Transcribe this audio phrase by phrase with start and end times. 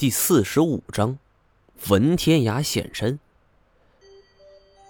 [0.00, 1.18] 第四十五章，
[1.90, 3.18] 文天涯现身。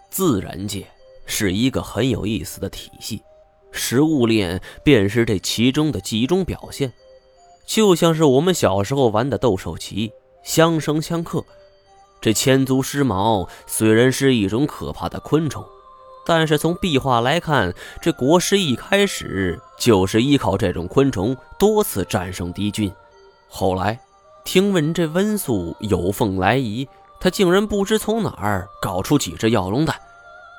[0.08, 0.86] 自然界
[1.26, 3.20] 是一个很有意思的体系，
[3.72, 6.92] 食物链便是这其中的集中表现。
[7.66, 10.12] 就像是我们小时候玩的斗兽棋，
[10.44, 11.44] 相生相克。
[12.20, 15.66] 这千足狮毛虽然是一种可怕的昆虫，
[16.24, 22.92] 但是从壁画来看，这国师一开始就是依靠这种昆虫多次战胜敌军，
[23.48, 24.00] 后来。
[24.44, 26.88] 听闻这温素有凤来仪，
[27.20, 29.94] 他竟然不知从哪儿搞出几只药龙蛋。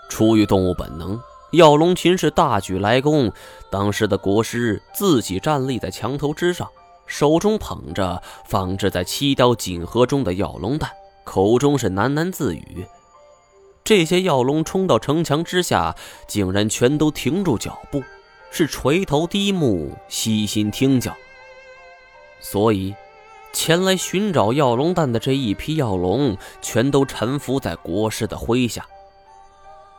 [0.08, 1.20] 出于动物本能，
[1.52, 3.32] 药龙群是大举来攻。
[3.70, 6.70] 当时的国师自己站立在墙头之上，
[7.06, 10.90] 手中捧着放置在七雕锦盒中的药龙蛋，
[11.26, 12.86] 口中是喃喃自语。
[13.84, 15.96] 这些药龙冲到城墙之下，
[16.28, 18.02] 竟然全都停住脚步，
[18.52, 21.14] 是垂头低目，悉心听教。
[22.40, 22.96] 所以。
[23.54, 28.86] 前来寻找药龙蛋的这一批药龙，全都臣服在国师的麾下，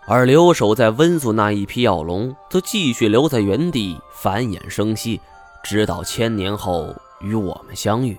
[0.07, 5.21] 而留守在温宿那一批药龙，则继续留在原地繁衍生息，
[5.63, 8.19] 直到千年后与我们相遇。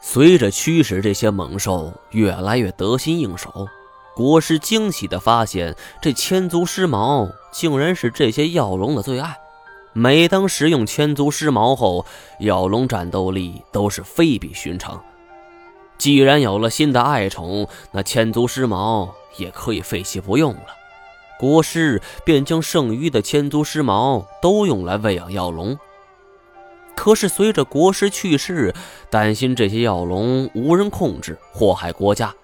[0.00, 3.68] 随着驱使这些猛兽越来越得心应手，
[4.14, 9.36] 国师惊喜地发现，这千足狮毛竟然是这些药龙的最爱。
[9.98, 12.04] 每当使用千足狮毛后，
[12.40, 15.02] 药龙战斗力都是非比寻常。
[15.96, 20.66] 既然有了新的爱宠，那千足狮毛也可以废弃不用了。
[21.38, 25.78] 国师便将剩余的千足狮毛都用来喂养药龙。
[26.94, 28.74] 可是随着国师去世，
[29.08, 32.34] 担心这些药龙无人控制，祸害国家。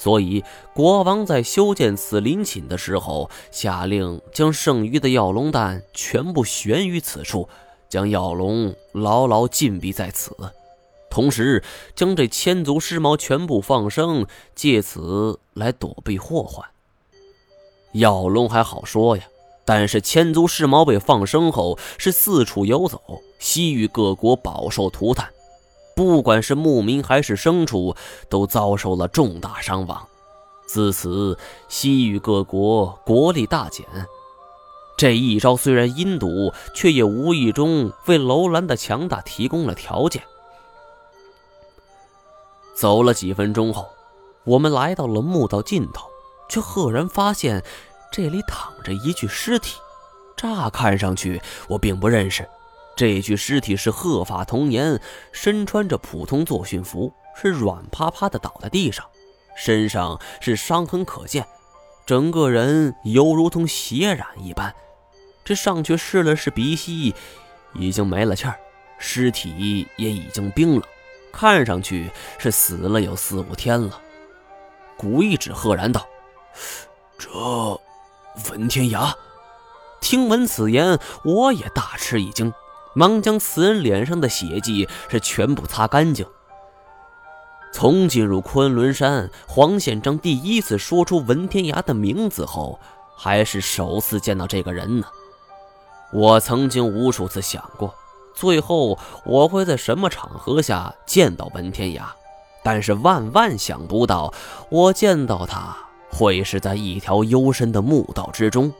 [0.00, 7.48] 所以，国王在修建此陵寝的时候，下令将剩余的药龙蛋全部悬于此处，
[7.88, 10.36] 将药龙牢牢禁闭在此，
[11.10, 11.64] 同时
[11.96, 16.64] 将这千足狮毛全部放生，借此来躲避祸患。
[17.92, 19.24] 药龙还好说呀，
[19.64, 23.02] 但是千足狮毛被放生后，是四处游走，
[23.40, 25.28] 西域各国饱受涂炭。
[25.98, 27.96] 不管是牧民还是牲畜，
[28.28, 30.06] 都遭受了重大伤亡。
[30.64, 31.36] 自此，
[31.68, 33.84] 西域各国国力大减。
[34.96, 40.22] 这一招虽然阴毒，却也无意中为楼兰的强大提供了条件。
[42.76, 43.88] 走了几分钟后，
[44.44, 46.08] 我们来到了墓道尽头，
[46.48, 47.64] 却赫然发现
[48.12, 49.80] 这里躺着一具尸体。
[50.36, 52.48] 乍看上去，我并不认识。
[52.98, 55.00] 这具尸体是鹤发童颜，
[55.30, 59.06] 身穿着普通作训服，是软趴趴的倒在地上，
[59.56, 61.46] 身上是伤痕可见，
[62.04, 64.74] 整个人犹如同血染一般。
[65.44, 67.14] 这上去试了试鼻息，
[67.72, 68.58] 已经没了气儿，
[68.98, 70.82] 尸体也已经冰冷，
[71.30, 74.02] 看上去是死了有四五天了。
[74.96, 76.04] 古一指赫然道
[77.16, 77.30] ：“这，
[78.50, 79.14] 文天涯。”
[80.02, 82.52] 听闻此言，我也大吃一惊。
[82.98, 86.26] 忙将此人脸上的血迹是全部擦干净。
[87.72, 92.80] 从进入昆仑山，黄县章第一次说出文天涯的名字后，
[93.16, 95.06] 还是首次见到这个人呢。
[96.12, 97.94] 我曾经无数次想过，
[98.34, 102.02] 最后我会在什么场合下见到文天涯，
[102.64, 104.34] 但是万万想不到，
[104.70, 105.76] 我见到他
[106.10, 108.72] 会是在一条幽深的墓道之中，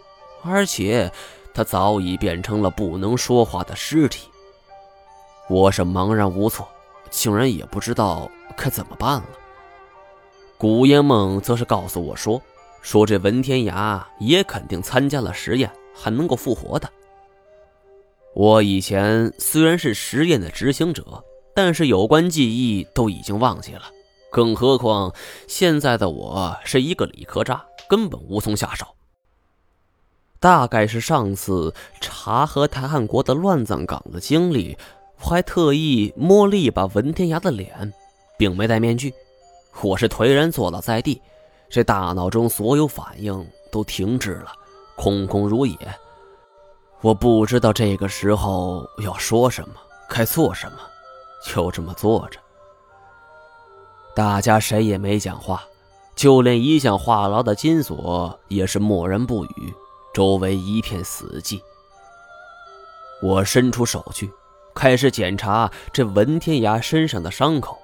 [0.42, 1.12] 而且。
[1.54, 4.28] 他早已变成了不能说话的尸体，
[5.48, 6.68] 我是茫然无措，
[7.10, 9.28] 竟然也不知道该怎么办了。
[10.56, 12.40] 古烟梦则是告诉我说
[12.82, 16.88] ：“说这文天涯也肯定参加了实验，还能够复活的。”
[18.34, 23.82] 我以前虽然是实验的执行者，但是有关记忆都已经忘记了，
[24.30, 25.12] 更何况
[25.48, 28.86] 现在的我是一个理科渣，根本无从下手。
[30.40, 34.76] 大概是上次查和泰汉国的乱葬岗的经历，
[35.20, 37.92] 我还特意摸了一把文天涯的脸，
[38.36, 39.12] 并没戴面具。
[39.82, 41.20] 我是颓然坐倒在地，
[41.68, 44.52] 这大脑中所有反应都停滞了，
[44.96, 45.76] 空空如也。
[47.00, 49.74] 我不知道这个时候要说什么，
[50.08, 50.78] 该做什么，
[51.44, 52.38] 就这么坐着。
[54.14, 55.62] 大家谁也没讲话，
[56.14, 59.74] 就连一向话痨的金锁也是默然不语。
[60.12, 61.60] 周围一片死寂。
[63.22, 64.30] 我伸出手去，
[64.74, 67.78] 开始检查这文天涯身上的伤口。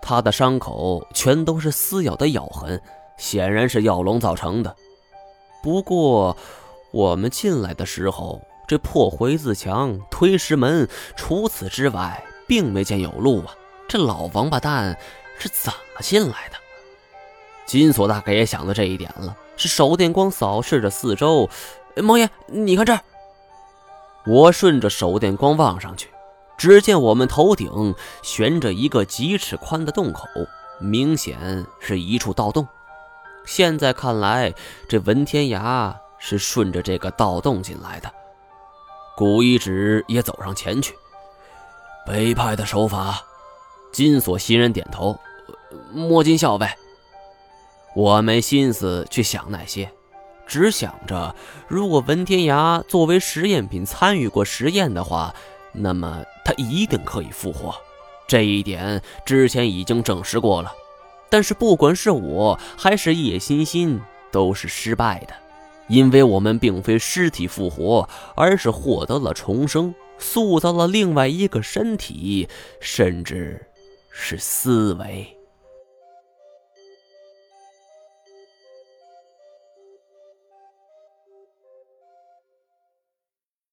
[0.00, 2.80] 他的伤口全都是撕咬的咬痕，
[3.16, 4.74] 显然是药龙造成的。
[5.60, 6.36] 不过，
[6.92, 13.54] 我们进来的时候，这破回字墙、推石门，除此之外并没见有路啊，
[13.88, 14.96] 这老王八蛋
[15.38, 16.56] 是怎么进来的？
[17.66, 21.50] 金锁大概也想到这一点了，是手电光扫视着四周。
[21.96, 23.00] 毛爷，你看这儿。
[24.26, 26.08] 我顺着手电光望上去，
[26.56, 30.22] 只见我们头顶悬着一个几尺宽的洞口，
[30.80, 32.66] 明显是一处盗洞。
[33.44, 34.54] 现在看来，
[34.88, 38.12] 这文天涯是顺着这个盗洞进来的。
[39.16, 40.94] 古一指也走上前去，
[42.06, 43.20] 北派的手法。
[43.90, 45.18] 金锁新人点头，
[45.92, 46.68] 摸金校尉。
[47.98, 49.90] 我没心思去想那些。
[50.46, 51.34] 只想着，
[51.66, 55.34] 如果文天涯作为实验品参与过实验的话，
[55.72, 57.74] 那么他一定可以复活。
[58.28, 60.72] 这一点之前已经证实过了。
[61.28, 65.34] 但是不管是我还是叶欣欣，都是失败的，
[65.88, 72.48] 因为我们并非尸体复活，而是获得了重生，塑造了另外一个身体，
[72.80, 73.66] 甚至
[74.12, 75.26] 是思维。